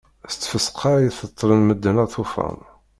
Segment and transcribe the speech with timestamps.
[0.31, 2.57] S tfesqa i tettlen medden aṭufan.